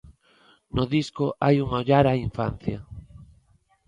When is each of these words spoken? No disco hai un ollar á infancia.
No 0.75 0.83
disco 0.95 1.25
hai 1.43 1.55
un 1.65 1.69
ollar 1.79 2.05
á 2.11 2.13
infancia. 2.27 2.79